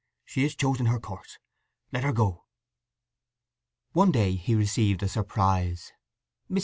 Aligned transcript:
She 0.25 0.41
has 0.41 0.55
chosen 0.55 0.87
her 0.87 0.99
course. 0.99 1.37
Let 1.91 2.03
her 2.03 2.11
go!" 2.11 2.45
One 3.91 4.11
day 4.11 4.33
he 4.35 4.55
received 4.55 5.03
a 5.03 5.07
surprise. 5.07 5.93
Mrs. 6.49 6.59